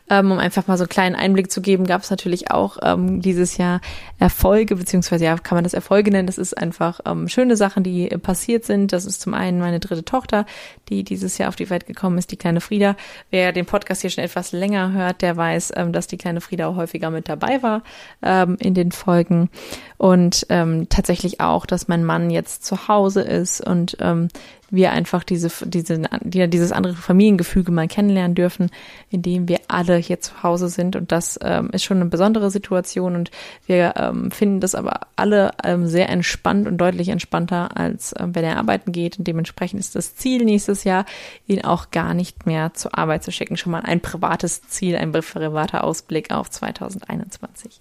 ähm, 0.10 0.32
um 0.32 0.40
einfach 0.40 0.66
mal 0.66 0.78
so 0.78 0.84
einen 0.84 0.90
kleinen 0.90 1.16
Einblick 1.16 1.52
zu 1.52 1.62
geben, 1.62 1.86
gab 1.86 2.02
es 2.02 2.10
natürlich 2.10 2.50
auch 2.50 2.78
ähm, 2.82 3.22
dieses 3.22 3.58
Jahr 3.58 3.82
Erfolge, 4.18 4.76
beziehungsweise 4.76 5.26
ja, 5.26 5.38
kann 5.38 5.56
man 5.58 5.64
das 5.64 5.76
Erfolge 5.76 6.10
nennen. 6.10 6.26
Das 6.26 6.40
ist 6.40 6.58
einfach 6.58 7.00
ähm, 7.06 7.30
schöne 7.30 7.56
Sachen, 7.56 7.84
die 7.84 8.10
äh, 8.10 8.18
passiert 8.18 8.66
sind. 8.66 8.92
Das 8.92 9.06
ist 9.06 9.22
zum 9.22 9.36
einen 9.36 9.60
meine 9.60 9.80
dritte 9.80 10.04
Tochter, 10.04 10.46
die 10.90 11.04
dieses 11.04 11.38
Jahr 11.38 11.50
auf 11.50 11.56
die 11.56 11.70
Welt 11.70 11.86
gekommen 11.86 12.18
ist, 12.18 12.32
die 12.32 12.38
kleine 12.38 12.62
Frieda. 12.62 12.96
Wer 13.30 13.52
den 13.52 13.68
Podcast 13.68 14.02
hier 14.02 14.10
schon 14.10 14.24
etwas 14.24 14.52
länger 14.54 14.92
hört, 14.92 15.22
der 15.22 15.38
weiß, 15.38 15.74
ähm, 15.76 15.94
dass 15.94 16.08
die 16.08 16.18
kleine 16.18 16.42
Frieda 16.42 16.68
auch 16.68 16.76
häufiger 16.76 17.12
mit 17.12 17.30
dabei 17.30 17.62
war 17.62 17.84
ähm, 18.24 18.58
in 18.60 18.74
den 18.74 18.92
Folgen. 18.92 19.50
Und 19.98 20.48
ähm, 20.50 20.90
tatsächlich 20.90 21.42
auch, 21.42 21.68
dass 21.68 21.88
mein 21.88 22.04
Mann 22.04 22.32
jetzt 22.32 22.66
zu 22.66 22.88
Hause 22.88 23.22
ist 23.22 23.62
und 23.62 23.98
ähm, 24.00 24.30
wir 24.72 24.92
einfach 24.92 25.24
diese, 25.24 25.50
diese, 25.66 26.02
die, 26.22 26.48
dieses 26.50 26.72
andere 26.72 26.96
Familiengefüge 26.96 27.72
mal 27.72 27.88
kennenlernen 27.88 28.36
dürfen, 28.36 28.70
indem 29.10 29.48
wir 29.48 29.60
alle 29.68 29.98
hier 29.98 30.20
zu 30.20 30.44
Hause 30.44 30.70
sind. 30.70 30.96
Und 30.96 31.12
das 31.12 31.40
ähm, 31.42 31.70
ist 31.72 31.84
schon 31.84 31.98
eine 31.98 32.10
besondere 32.10 32.52
Situation. 32.52 33.16
Und 33.16 33.32
wir 33.66 33.94
ähm, 33.98 34.32
finden 34.32 34.60
das 34.60 34.76
aber 34.76 35.02
alle 35.16 35.52
ähm, 35.64 35.88
sehr 35.88 36.10
entspannt 36.10 36.68
und 36.68 36.78
deutlich 36.78 37.10
entspannter, 37.10 37.78
als 37.78 38.14
ähm, 38.18 38.36
wenn 38.36 38.44
er 38.44 38.58
arbeiten 38.58 38.92
geht. 38.92 39.20
Und 39.20 39.28
dementsprechend 39.28 39.80
ist 39.80 39.96
das 39.96 40.16
Ziel 40.16 40.46
nächstes 40.46 40.84
Jahr, 40.84 41.06
ihn 41.48 41.64
auch 41.64 41.92
gar 41.92 42.14
nicht 42.14 42.46
mehr 42.46 42.74
zur 42.74 42.98
Arbeit 42.98 43.24
zu 43.24 43.32
schicken. 43.32 43.58
Schon 43.58 43.72
mal 43.72 43.82
ein 43.82 44.02
privates 44.02 44.68
Ziel, 44.68 44.96
ein 44.96 45.12
privater 45.12 45.84
Ausblick 45.84 46.32
auf 46.32 46.50
2021 46.50 47.80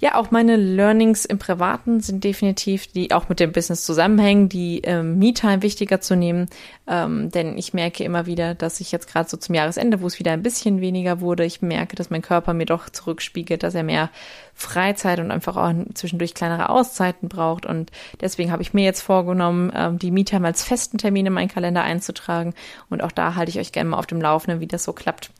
ja, 0.00 0.14
auch 0.14 0.30
meine 0.30 0.54
Learnings 0.54 1.24
im 1.24 1.38
Privaten 1.38 1.98
sind 1.98 2.22
definitiv, 2.22 2.86
die 2.86 3.10
auch 3.12 3.28
mit 3.28 3.40
dem 3.40 3.50
Business 3.50 3.84
zusammenhängen, 3.84 4.48
die 4.48 4.80
ähm, 4.84 5.18
Me-Time 5.18 5.62
wichtiger 5.62 6.00
zu 6.00 6.14
nehmen. 6.14 6.48
Ähm, 6.86 7.32
denn 7.32 7.58
ich 7.58 7.74
merke 7.74 8.04
immer 8.04 8.24
wieder, 8.24 8.54
dass 8.54 8.80
ich 8.80 8.92
jetzt 8.92 9.08
gerade 9.08 9.28
so 9.28 9.36
zum 9.36 9.56
Jahresende, 9.56 10.00
wo 10.00 10.06
es 10.06 10.20
wieder 10.20 10.30
ein 10.30 10.42
bisschen 10.44 10.80
weniger 10.80 11.20
wurde, 11.20 11.44
ich 11.44 11.62
merke, 11.62 11.96
dass 11.96 12.10
mein 12.10 12.22
Körper 12.22 12.54
mir 12.54 12.66
doch 12.66 12.88
zurückspiegelt, 12.90 13.64
dass 13.64 13.74
er 13.74 13.82
mehr 13.82 14.10
Freizeit 14.54 15.18
und 15.18 15.32
einfach 15.32 15.56
auch 15.56 15.72
zwischendurch 15.94 16.32
kleinere 16.32 16.68
Auszeiten 16.68 17.28
braucht. 17.28 17.66
Und 17.66 17.90
deswegen 18.20 18.52
habe 18.52 18.62
ich 18.62 18.72
mir 18.72 18.84
jetzt 18.84 19.02
vorgenommen, 19.02 19.72
ähm, 19.74 19.98
die 19.98 20.12
Me-Time 20.12 20.46
als 20.46 20.62
festen 20.62 20.98
Termin 20.98 21.26
in 21.26 21.32
meinen 21.32 21.48
Kalender 21.48 21.82
einzutragen. 21.82 22.54
Und 22.88 23.02
auch 23.02 23.12
da 23.12 23.34
halte 23.34 23.50
ich 23.50 23.58
euch 23.58 23.72
gerne 23.72 23.90
mal 23.90 23.98
auf 23.98 24.06
dem 24.06 24.22
Laufenden, 24.22 24.60
wie 24.60 24.68
das 24.68 24.84
so 24.84 24.92
klappt 24.92 25.30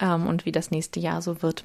ähm, 0.00 0.26
und 0.26 0.46
wie 0.46 0.52
das 0.52 0.70
nächste 0.70 1.00
Jahr 1.00 1.20
so 1.20 1.42
wird. 1.42 1.64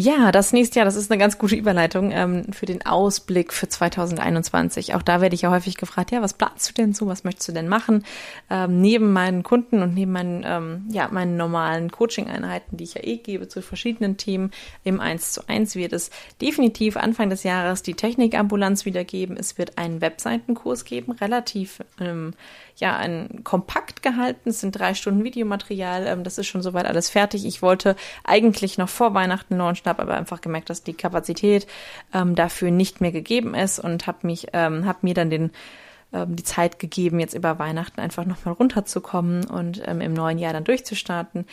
Ja, 0.00 0.30
das 0.30 0.52
nächste 0.52 0.78
Jahr, 0.78 0.84
das 0.84 0.94
ist 0.94 1.10
eine 1.10 1.18
ganz 1.18 1.38
gute 1.38 1.56
Überleitung 1.56 2.12
ähm, 2.12 2.44
für 2.52 2.66
den 2.66 2.86
Ausblick 2.86 3.52
für 3.52 3.68
2021. 3.68 4.94
Auch 4.94 5.02
da 5.02 5.20
werde 5.20 5.34
ich 5.34 5.42
ja 5.42 5.50
häufig 5.50 5.76
gefragt, 5.76 6.12
ja, 6.12 6.22
was 6.22 6.34
planst 6.34 6.68
du 6.68 6.74
denn 6.74 6.92
so, 6.92 7.08
was 7.08 7.24
möchtest 7.24 7.48
du 7.48 7.52
denn 7.52 7.66
machen? 7.66 8.04
Ähm, 8.48 8.80
neben 8.80 9.12
meinen 9.12 9.42
Kunden 9.42 9.82
und 9.82 9.94
neben 9.94 10.12
meinen, 10.12 10.44
ähm, 10.46 10.84
ja, 10.92 11.08
meinen 11.10 11.36
normalen 11.36 11.90
Coaching-Einheiten, 11.90 12.76
die 12.76 12.84
ich 12.84 12.94
ja 12.94 13.02
eh 13.02 13.16
gebe 13.16 13.48
zu 13.48 13.60
verschiedenen 13.60 14.16
Themen 14.16 14.52
im 14.84 15.00
1 15.00 15.32
zu 15.32 15.48
1, 15.48 15.74
wird 15.74 15.92
es 15.92 16.10
definitiv 16.40 16.96
Anfang 16.96 17.28
des 17.28 17.42
Jahres 17.42 17.82
die 17.82 17.94
Technikambulanz 17.94 18.84
wieder 18.84 19.02
geben. 19.02 19.36
Es 19.36 19.58
wird 19.58 19.78
einen 19.78 20.00
Webseitenkurs 20.00 20.84
geben, 20.84 21.10
relativ 21.10 21.82
ähm, 22.00 22.34
ja, 22.80 22.96
ein 22.96 23.42
kompakt 23.44 24.02
gehalten. 24.02 24.50
Es 24.50 24.60
sind 24.60 24.78
drei 24.78 24.94
Stunden 24.94 25.24
Videomaterial. 25.24 26.06
Ähm, 26.06 26.24
das 26.24 26.38
ist 26.38 26.46
schon 26.46 26.62
soweit 26.62 26.86
alles 26.86 27.10
fertig. 27.10 27.44
Ich 27.44 27.62
wollte 27.62 27.96
eigentlich 28.24 28.78
noch 28.78 28.88
vor 28.88 29.14
Weihnachten 29.14 29.56
launchen, 29.56 29.86
habe 29.86 30.02
aber 30.02 30.14
einfach 30.14 30.40
gemerkt, 30.40 30.70
dass 30.70 30.82
die 30.82 30.94
Kapazität 30.94 31.66
ähm, 32.14 32.34
dafür 32.34 32.70
nicht 32.70 33.00
mehr 33.00 33.12
gegeben 33.12 33.54
ist 33.54 33.78
und 33.78 34.06
habe 34.06 34.26
mich, 34.26 34.48
ähm, 34.52 34.86
habe 34.86 34.98
mir 35.02 35.14
dann 35.14 35.30
den 35.30 35.50
ähm, 36.10 36.36
die 36.36 36.42
Zeit 36.42 36.78
gegeben, 36.78 37.20
jetzt 37.20 37.34
über 37.34 37.58
Weihnachten 37.58 38.00
einfach 38.00 38.24
nochmal 38.24 38.54
runterzukommen 38.54 39.44
und 39.44 39.82
ähm, 39.86 40.00
im 40.00 40.14
neuen 40.14 40.38
Jahr 40.38 40.54
dann 40.54 40.64
durchzustarten. 40.64 41.44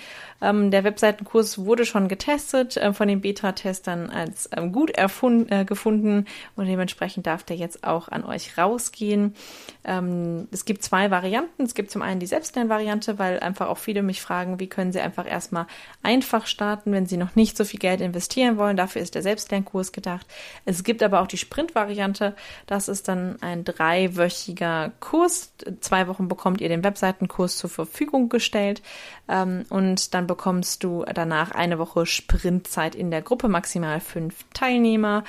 Ähm, 0.41 0.71
der 0.71 0.85
Webseitenkurs 0.85 1.57
wurde 1.65 1.85
schon 1.85 2.07
getestet, 2.07 2.77
äh, 2.77 2.93
von 2.93 3.09
den 3.09 3.19
Beta-Testern 3.19 4.09
als 4.09 4.49
ähm, 4.55 4.71
gut 4.71 4.91
erfund, 4.91 5.51
äh, 5.51 5.65
gefunden 5.65 6.25
und 6.55 6.67
dementsprechend 6.67 7.27
darf 7.27 7.43
der 7.43 7.57
jetzt 7.57 7.83
auch 7.83 8.07
an 8.07 8.23
euch 8.23 8.57
rausgehen. 8.57 9.35
Ähm, 9.83 10.47
es 10.51 10.63
gibt 10.63 10.83
zwei 10.83 11.11
Varianten. 11.11 11.63
Es 11.63 11.75
gibt 11.75 11.91
zum 11.91 12.01
einen 12.01 12.21
die 12.21 12.25
Selbstlernvariante, 12.25 13.19
weil 13.19 13.41
einfach 13.41 13.67
auch 13.67 13.77
viele 13.77 14.03
mich 14.03 14.21
fragen, 14.21 14.61
wie 14.61 14.67
können 14.67 14.93
sie 14.93 15.01
einfach 15.01 15.29
erstmal 15.29 15.67
einfach 16.01 16.47
starten, 16.47 16.93
wenn 16.93 17.07
sie 17.07 17.17
noch 17.17 17.35
nicht 17.35 17.57
so 17.57 17.65
viel 17.65 17.79
Geld 17.79 17.99
investieren 17.99 18.55
wollen. 18.57 18.77
Dafür 18.77 19.01
ist 19.01 19.15
der 19.15 19.21
Selbstlernkurs 19.21 19.91
gedacht. 19.91 20.25
Es 20.63 20.85
gibt 20.85 21.03
aber 21.03 21.19
auch 21.19 21.27
die 21.27 21.37
Sprint-Variante. 21.37 22.35
Das 22.67 22.87
ist 22.87 23.09
dann 23.09 23.35
ein 23.41 23.65
dreiwöchiger 23.65 24.44
Kurs. 24.99 25.53
Zwei 25.79 26.07
Wochen 26.07 26.27
bekommt 26.27 26.61
ihr 26.61 26.69
den 26.69 26.83
Webseitenkurs 26.83 27.57
zur 27.57 27.69
Verfügung 27.69 28.29
gestellt 28.29 28.81
ähm, 29.27 29.65
und 29.69 30.13
dann 30.13 30.27
bekommst 30.27 30.83
du 30.83 31.03
danach 31.13 31.51
eine 31.51 31.79
Woche 31.79 32.05
Sprintzeit 32.05 32.93
in 32.95 33.09
der 33.09 33.21
Gruppe, 33.21 33.47
maximal 33.47 33.99
fünf 33.99 34.45
Teilnehmer. 34.53 35.23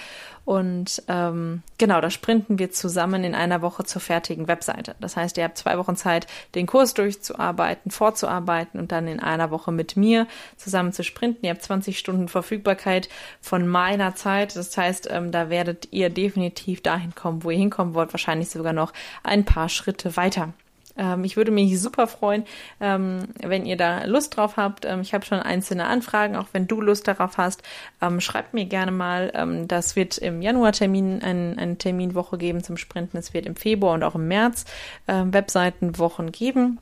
Und 0.46 1.02
ähm, 1.08 1.64
genau, 1.76 2.00
da 2.00 2.08
sprinten 2.08 2.60
wir 2.60 2.70
zusammen 2.70 3.24
in 3.24 3.34
einer 3.34 3.62
Woche 3.62 3.82
zur 3.82 4.00
fertigen 4.00 4.46
Webseite. 4.46 4.94
Das 5.00 5.16
heißt, 5.16 5.36
ihr 5.38 5.44
habt 5.44 5.58
zwei 5.58 5.76
Wochen 5.76 5.96
Zeit, 5.96 6.28
den 6.54 6.68
Kurs 6.68 6.94
durchzuarbeiten, 6.94 7.90
vorzuarbeiten 7.90 8.78
und 8.78 8.92
dann 8.92 9.08
in 9.08 9.18
einer 9.18 9.50
Woche 9.50 9.72
mit 9.72 9.96
mir 9.96 10.28
zusammen 10.56 10.92
zu 10.92 11.02
sprinten. 11.02 11.44
Ihr 11.44 11.50
habt 11.50 11.64
20 11.64 11.98
Stunden 11.98 12.28
Verfügbarkeit 12.28 13.08
von 13.40 13.66
meiner 13.66 14.14
Zeit. 14.14 14.54
Das 14.54 14.76
heißt, 14.76 15.08
ähm, 15.10 15.32
da 15.32 15.50
werdet 15.50 15.88
ihr 15.90 16.10
definitiv 16.10 16.80
dahin 16.80 17.16
kommen, 17.16 17.42
wo 17.42 17.50
ihr 17.50 17.58
hinkommen 17.58 17.94
wollt, 17.94 18.12
wahrscheinlich 18.12 18.48
sogar 18.48 18.72
noch 18.72 18.92
ein 19.24 19.44
paar 19.44 19.68
Schritte 19.68 20.16
weiter. 20.16 20.52
Ähm, 20.96 21.24
ich 21.24 21.36
würde 21.36 21.50
mich 21.50 21.80
super 21.80 22.06
freuen, 22.06 22.44
ähm, 22.80 23.28
wenn 23.40 23.66
ihr 23.66 23.76
da 23.76 24.04
Lust 24.04 24.36
drauf 24.36 24.56
habt. 24.56 24.84
Ähm, 24.84 25.00
ich 25.00 25.14
habe 25.14 25.24
schon 25.24 25.40
einzelne 25.40 25.86
Anfragen, 25.86 26.36
auch 26.36 26.48
wenn 26.52 26.66
du 26.66 26.80
Lust 26.80 27.08
darauf 27.08 27.38
hast. 27.38 27.62
Ähm, 28.00 28.20
schreibt 28.20 28.54
mir 28.54 28.66
gerne 28.66 28.92
mal. 28.92 29.32
Ähm, 29.34 29.68
das 29.68 29.96
wird 29.96 30.18
im 30.18 30.42
Januar 30.42 30.72
Termin 30.72 31.22
ein, 31.22 31.58
eine 31.58 31.76
Terminwoche 31.76 32.38
geben 32.38 32.62
zum 32.62 32.76
Sprinten. 32.76 33.16
Es 33.16 33.34
wird 33.34 33.46
im 33.46 33.56
Februar 33.56 33.94
und 33.94 34.02
auch 34.02 34.14
im 34.14 34.28
März 34.28 34.64
Webseitenwochen 35.06 36.32
geben. 36.32 36.78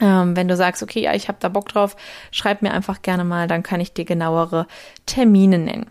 Ähm, 0.00 0.36
wenn 0.36 0.48
du 0.48 0.56
sagst, 0.56 0.82
okay, 0.82 1.00
ja, 1.00 1.14
ich 1.14 1.28
habe 1.28 1.38
da 1.40 1.48
Bock 1.48 1.68
drauf, 1.68 1.96
schreib 2.30 2.62
mir 2.62 2.72
einfach 2.72 3.02
gerne 3.02 3.24
mal, 3.24 3.48
dann 3.48 3.62
kann 3.62 3.80
ich 3.80 3.92
dir 3.92 4.04
genauere 4.04 4.66
Termine 5.06 5.58
nennen. 5.58 5.86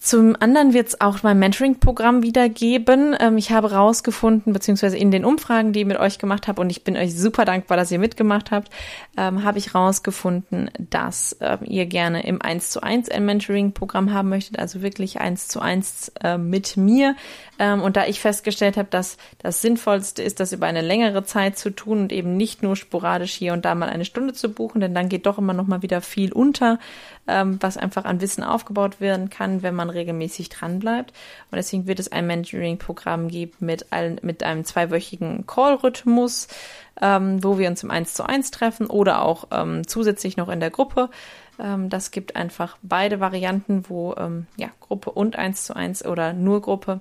Zum 0.00 0.36
anderen 0.38 0.74
wird 0.74 0.88
es 0.88 1.00
auch 1.00 1.24
mein 1.24 1.40
Mentoring-Programm 1.40 2.22
wieder 2.22 2.48
geben. 2.48 3.16
Ähm, 3.18 3.36
ich 3.36 3.50
habe 3.50 3.72
rausgefunden, 3.72 4.52
beziehungsweise 4.52 4.96
in 4.96 5.10
den 5.10 5.24
Umfragen, 5.24 5.72
die 5.72 5.80
ich 5.80 5.86
mit 5.86 5.98
euch 5.98 6.20
gemacht 6.20 6.46
habe, 6.46 6.60
und 6.60 6.70
ich 6.70 6.84
bin 6.84 6.96
euch 6.96 7.18
super 7.18 7.44
dankbar, 7.44 7.76
dass 7.76 7.90
ihr 7.90 7.98
mitgemacht 7.98 8.52
habt, 8.52 8.70
ähm, 9.16 9.42
habe 9.42 9.58
ich 9.58 9.74
rausgefunden, 9.74 10.70
dass 10.78 11.32
äh, 11.40 11.58
ihr 11.64 11.86
gerne 11.86 12.24
im 12.24 12.40
1 12.40 12.70
zu 12.70 12.80
1 12.80 13.08
ein 13.08 13.24
Mentoring-Programm 13.24 14.12
haben 14.12 14.28
möchtet, 14.28 14.60
also 14.60 14.82
wirklich 14.82 15.20
1 15.20 15.48
zu 15.48 15.60
1 15.60 16.12
äh, 16.22 16.38
mit 16.38 16.76
mir. 16.76 17.16
Ähm, 17.58 17.82
und 17.82 17.96
da 17.96 18.06
ich 18.06 18.20
festgestellt 18.20 18.76
habe, 18.76 18.88
dass 18.90 19.16
das 19.38 19.62
Sinnvollste 19.62 20.22
ist, 20.22 20.38
das 20.38 20.52
über 20.52 20.66
eine 20.66 20.80
längere 20.80 21.24
Zeit 21.24 21.58
zu 21.58 21.70
tun 21.70 22.02
und 22.02 22.12
eben 22.12 22.36
nicht 22.36 22.62
nur 22.62 22.76
sporadisch 22.76 23.32
hier 23.32 23.52
und 23.52 23.64
da 23.64 23.74
mal 23.74 23.88
eine 23.88 24.04
Stunde 24.04 24.32
zu 24.32 24.48
buchen, 24.48 24.80
denn 24.80 24.94
dann 24.94 25.08
geht 25.08 25.26
doch 25.26 25.38
immer 25.38 25.54
noch 25.54 25.66
mal 25.66 25.82
wieder 25.82 26.00
viel 26.02 26.32
unter, 26.32 26.78
ähm, 27.28 27.58
was 27.60 27.76
einfach 27.76 28.04
an 28.04 28.20
Wissen 28.20 28.42
aufgebaut 28.42 29.00
werden 29.00 29.30
kann, 29.30 29.62
wenn 29.62 29.74
man 29.74 29.90
regelmäßig 29.90 30.48
dranbleibt. 30.48 31.12
Und 31.50 31.56
deswegen 31.56 31.86
wird 31.86 32.00
es 32.00 32.10
ein 32.10 32.26
Mentoring-Programm 32.26 33.28
geben 33.28 33.54
mit, 33.60 33.92
ein, 33.92 34.18
mit 34.22 34.42
einem 34.42 34.64
zweiwöchigen 34.64 35.46
Call-Rhythmus, 35.46 36.48
ähm, 37.00 37.44
wo 37.44 37.58
wir 37.58 37.68
uns 37.68 37.82
im 37.82 37.90
1 37.90 38.14
zu 38.14 38.24
1 38.24 38.50
treffen 38.50 38.86
oder 38.86 39.22
auch 39.22 39.46
ähm, 39.50 39.86
zusätzlich 39.86 40.36
noch 40.36 40.48
in 40.48 40.60
der 40.60 40.70
Gruppe. 40.70 41.10
Ähm, 41.60 41.90
das 41.90 42.10
gibt 42.10 42.34
einfach 42.34 42.78
beide 42.82 43.20
Varianten, 43.20 43.84
wo 43.88 44.14
ähm, 44.16 44.46
ja, 44.56 44.68
Gruppe 44.80 45.10
und 45.10 45.36
1 45.36 45.64
zu 45.64 45.76
1 45.76 46.06
oder 46.06 46.32
nur 46.32 46.62
Gruppe. 46.62 47.00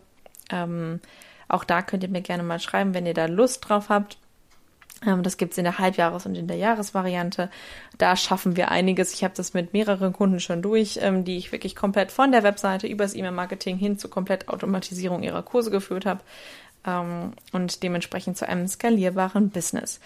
Ähm, 0.52 1.00
auch 1.48 1.64
da 1.64 1.82
könnt 1.82 2.04
ihr 2.04 2.10
mir 2.10 2.22
gerne 2.22 2.44
mal 2.44 2.60
schreiben, 2.60 2.94
wenn 2.94 3.06
ihr 3.06 3.14
da 3.14 3.26
Lust 3.26 3.68
drauf 3.68 3.90
habt. 3.90 4.18
Ähm, 5.06 5.24
das 5.24 5.38
gibt's 5.38 5.58
in 5.58 5.64
der 5.64 5.78
Halbjahres- 5.78 6.26
und 6.26 6.36
in 6.36 6.48
der 6.48 6.58
Jahresvariante. 6.58 7.50
Da 7.98 8.16
schaffen 8.16 8.56
wir 8.56 8.72
einiges. 8.72 9.14
Ich 9.14 9.24
habe 9.24 9.34
das 9.36 9.54
mit 9.54 9.74
mehreren 9.74 10.14
Kunden 10.14 10.40
schon 10.40 10.62
durch, 10.62 11.00
ähm, 11.02 11.24
die 11.24 11.38
ich 11.38 11.52
wirklich 11.52 11.76
komplett 11.76 12.12
von 12.12 12.32
der 12.32 12.44
Webseite 12.44 12.88
übers 12.88 13.14
E-Mail-Marketing 13.14 13.78
hin 13.78 13.98
zur 14.00 14.10
Komplettautomatisierung 14.10 15.24
ihrer 15.24 15.44
Kurse 15.44 15.72
geführt 15.72 16.06
habe 16.06 16.22
ähm, 16.86 17.34
und 17.52 17.84
dementsprechend 17.84 18.38
zu 18.38 18.48
einem 18.48 18.68
skalierbaren 18.68 19.50
Business. 19.50 20.00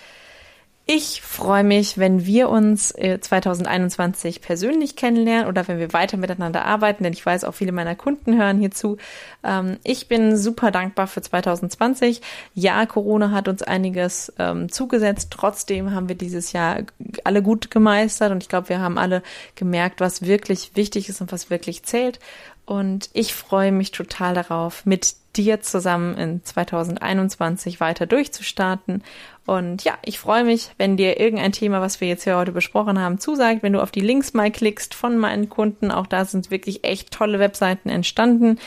Ich 0.93 1.21
freue 1.21 1.63
mich, 1.63 1.99
wenn 1.99 2.25
wir 2.25 2.49
uns 2.49 2.89
2021 2.89 4.35
äh, 4.35 4.39
persönlich 4.41 4.97
kennenlernen 4.97 5.47
oder 5.47 5.65
wenn 5.69 5.79
wir 5.79 5.93
weiter 5.93 6.17
miteinander 6.17 6.65
arbeiten, 6.65 7.05
denn 7.05 7.13
ich 7.13 7.25
weiß, 7.25 7.45
auch 7.45 7.53
viele 7.53 7.71
meiner 7.71 7.95
Kunden 7.95 8.37
hören 8.37 8.59
hierzu. 8.59 8.97
Ähm, 9.41 9.77
ich 9.85 10.09
bin 10.09 10.35
super 10.35 10.69
dankbar 10.69 11.07
für 11.07 11.21
2020. 11.21 12.21
Ja, 12.55 12.85
Corona 12.85 13.31
hat 13.31 13.47
uns 13.47 13.63
einiges 13.63 14.33
ähm, 14.37 14.69
zugesetzt. 14.69 15.29
Trotzdem 15.31 15.93
haben 15.93 16.09
wir 16.09 16.15
dieses 16.15 16.51
Jahr 16.51 16.79
alle 17.23 17.41
gut 17.41 17.71
gemeistert 17.71 18.33
und 18.33 18.43
ich 18.43 18.49
glaube, 18.49 18.67
wir 18.67 18.81
haben 18.81 18.97
alle 18.97 19.23
gemerkt, 19.55 20.01
was 20.01 20.23
wirklich 20.23 20.71
wichtig 20.75 21.07
ist 21.07 21.21
und 21.21 21.31
was 21.31 21.49
wirklich 21.49 21.83
zählt. 21.83 22.19
Und 22.65 23.09
ich 23.13 23.33
freue 23.33 23.71
mich 23.71 23.91
total 23.91 24.33
darauf, 24.33 24.85
mit 24.85 25.15
dir 25.35 25.61
zusammen 25.61 26.17
in 26.17 26.43
2021 26.43 27.79
weiter 27.79 28.05
durchzustarten. 28.05 29.03
Und 29.45 29.83
ja, 29.83 29.97
ich 30.03 30.19
freue 30.19 30.43
mich, 30.43 30.71
wenn 30.77 30.97
dir 30.97 31.19
irgendein 31.19 31.51
Thema, 31.51 31.81
was 31.81 31.99
wir 31.99 32.07
jetzt 32.07 32.23
hier 32.23 32.37
heute 32.37 32.51
besprochen 32.51 32.99
haben, 32.99 33.19
zusagt, 33.19 33.63
wenn 33.63 33.73
du 33.73 33.81
auf 33.81 33.91
die 33.91 33.99
Links 33.99 34.33
mal 34.33 34.51
klickst 34.51 34.93
von 34.93 35.17
meinen 35.17 35.49
Kunden. 35.49 35.89
Auch 35.91 36.05
da 36.05 36.25
sind 36.25 36.51
wirklich 36.51 36.83
echt 36.83 37.11
tolle 37.11 37.39
Webseiten 37.39 37.89
entstanden. 37.89 38.59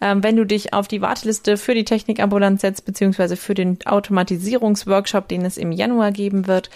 Ähm, 0.00 0.22
wenn 0.22 0.36
du 0.36 0.46
dich 0.46 0.72
auf 0.72 0.88
die 0.88 1.02
Warteliste 1.02 1.56
für 1.56 1.74
die 1.74 1.84
Technikambulanz 1.84 2.62
setzt, 2.62 2.86
beziehungsweise 2.86 3.36
für 3.36 3.54
den 3.54 3.78
Automatisierungsworkshop, 3.84 5.28
den 5.28 5.44
es 5.44 5.58
im 5.58 5.70
Januar 5.70 6.12
geben 6.12 6.46
wird, 6.46 6.70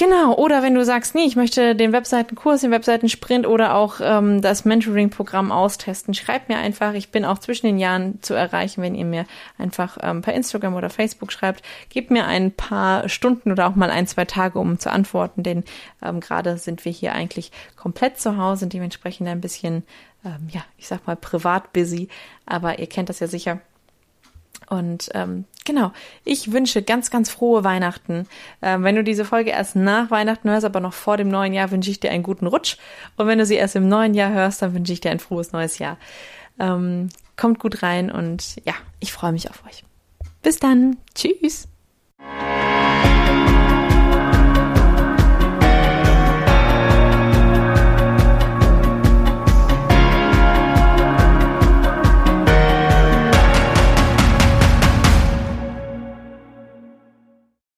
Genau, 0.00 0.34
oder 0.34 0.62
wenn 0.62 0.74
du 0.74 0.82
sagst, 0.82 1.14
nee, 1.14 1.24
ich 1.26 1.36
möchte 1.36 1.76
den 1.76 1.92
Webseitenkurs, 1.92 2.62
den 2.62 2.70
Webseitensprint 2.70 3.46
oder 3.46 3.74
auch 3.74 4.00
ähm, 4.02 4.40
das 4.40 4.64
Mentoring-Programm 4.64 5.52
austesten, 5.52 6.14
schreib 6.14 6.48
mir 6.48 6.56
einfach. 6.56 6.94
Ich 6.94 7.10
bin 7.10 7.26
auch 7.26 7.36
zwischen 7.36 7.66
den 7.66 7.78
Jahren 7.78 8.18
zu 8.22 8.32
erreichen, 8.32 8.80
wenn 8.80 8.94
ihr 8.94 9.04
mir 9.04 9.26
einfach 9.58 9.98
ähm, 10.00 10.22
per 10.22 10.32
Instagram 10.32 10.74
oder 10.74 10.88
Facebook 10.88 11.30
schreibt. 11.30 11.62
Gebt 11.90 12.10
mir 12.10 12.24
ein 12.24 12.50
paar 12.50 13.10
Stunden 13.10 13.52
oder 13.52 13.68
auch 13.68 13.74
mal 13.74 13.90
ein, 13.90 14.06
zwei 14.06 14.24
Tage, 14.24 14.58
um 14.58 14.78
zu 14.78 14.90
antworten, 14.90 15.42
denn 15.42 15.64
ähm, 16.02 16.20
gerade 16.20 16.56
sind 16.56 16.86
wir 16.86 16.92
hier 16.92 17.12
eigentlich 17.12 17.52
komplett 17.76 18.18
zu 18.18 18.38
Hause 18.38 18.64
und 18.64 18.72
dementsprechend 18.72 19.28
ein 19.28 19.42
bisschen, 19.42 19.82
ähm, 20.24 20.48
ja, 20.50 20.64
ich 20.78 20.88
sag 20.88 21.06
mal 21.06 21.16
privat 21.16 21.74
busy, 21.74 22.08
aber 22.46 22.78
ihr 22.78 22.86
kennt 22.86 23.10
das 23.10 23.20
ja 23.20 23.26
sicher 23.26 23.60
und 24.70 25.10
ähm, 25.14 25.46
genau, 25.64 25.92
ich 26.24 26.52
wünsche 26.52 26.82
ganz, 26.82 27.10
ganz 27.10 27.28
frohe 27.28 27.64
Weihnachten. 27.64 28.26
Ähm, 28.62 28.84
wenn 28.84 28.94
du 28.94 29.02
diese 29.02 29.24
Folge 29.24 29.50
erst 29.50 29.74
nach 29.74 30.12
Weihnachten 30.12 30.48
hörst, 30.48 30.64
aber 30.64 30.78
noch 30.78 30.92
vor 30.94 31.16
dem 31.16 31.28
neuen 31.28 31.52
Jahr, 31.52 31.72
wünsche 31.72 31.90
ich 31.90 31.98
dir 31.98 32.12
einen 32.12 32.22
guten 32.22 32.46
Rutsch. 32.46 32.76
Und 33.16 33.26
wenn 33.26 33.38
du 33.38 33.44
sie 33.44 33.56
erst 33.56 33.74
im 33.74 33.88
neuen 33.88 34.14
Jahr 34.14 34.30
hörst, 34.30 34.62
dann 34.62 34.72
wünsche 34.72 34.92
ich 34.92 35.00
dir 35.00 35.10
ein 35.10 35.18
frohes 35.18 35.50
neues 35.50 35.78
Jahr. 35.78 35.98
Ähm, 36.60 37.08
kommt 37.36 37.58
gut 37.58 37.82
rein 37.82 38.12
und 38.12 38.64
ja, 38.64 38.74
ich 39.00 39.12
freue 39.12 39.32
mich 39.32 39.50
auf 39.50 39.64
euch. 39.66 39.84
Bis 40.40 40.60
dann. 40.60 40.98
Tschüss. 41.16 41.66